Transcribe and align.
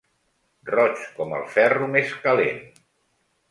Roig 0.69 1.03
com 1.19 1.35
el 1.41 1.45
ferro 1.57 1.91
més 1.99 2.17
calent. 2.25 2.61